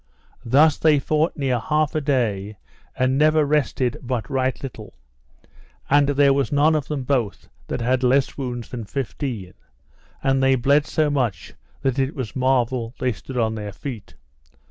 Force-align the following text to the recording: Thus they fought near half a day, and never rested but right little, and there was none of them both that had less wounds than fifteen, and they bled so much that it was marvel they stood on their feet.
Thus 0.43 0.77
they 0.79 0.97
fought 0.97 1.37
near 1.37 1.59
half 1.59 1.93
a 1.93 2.01
day, 2.01 2.57
and 2.95 3.19
never 3.19 3.45
rested 3.45 3.97
but 4.01 4.27
right 4.31 4.63
little, 4.63 4.95
and 5.91 6.09
there 6.09 6.33
was 6.33 6.51
none 6.51 6.73
of 6.73 6.87
them 6.87 7.03
both 7.03 7.49
that 7.67 7.81
had 7.81 8.01
less 8.01 8.35
wounds 8.35 8.69
than 8.69 8.85
fifteen, 8.85 9.53
and 10.23 10.41
they 10.41 10.55
bled 10.55 10.87
so 10.87 11.11
much 11.11 11.53
that 11.83 11.99
it 11.99 12.15
was 12.15 12.35
marvel 12.35 12.95
they 12.99 13.11
stood 13.11 13.37
on 13.37 13.53
their 13.53 13.71
feet. 13.71 14.15